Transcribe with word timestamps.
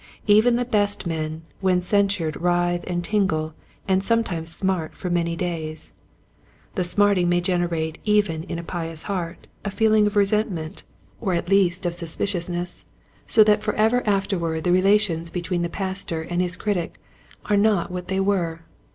Even 0.25 0.55
the 0.55 0.65
best 0.65 1.05
men 1.05 1.43
when 1.59 1.79
censured 1.79 2.35
writhe 2.41 2.83
and 2.87 3.03
tingle 3.03 3.53
and 3.87 4.03
sometimes 4.03 4.49
smart 4.49 4.95
for 4.95 5.11
many 5.11 5.35
days. 5.35 5.91
The 6.73 6.83
smarting 6.83 7.29
may 7.29 7.39
generate 7.39 7.99
even 8.03 8.41
in 8.45 8.57
a 8.57 8.63
pious 8.63 9.03
heart 9.03 9.45
a 9.63 9.69
feeling 9.69 10.07
of 10.07 10.15
resentment 10.15 10.81
or 11.19 11.33
at 11.35 11.45
A 11.47 11.51
Mirror 11.51 11.51
for 11.51 11.53
Ministers. 11.53 11.59
13 11.59 11.59
least 11.59 11.85
of 11.85 11.93
suspiciousness, 11.93 12.85
so 13.27 13.43
that 13.43 13.61
forever 13.61 14.01
afterward 14.07 14.63
the 14.63 14.71
relations 14.71 15.29
between 15.29 15.61
the 15.61 15.69
Pastor 15.69 16.23
and 16.23 16.41
his 16.41 16.55
critic 16.55 16.99
are 17.45 17.55
not 17.55 17.91
what 17.91 18.07
they 18.07 18.19
were. 18.19 18.61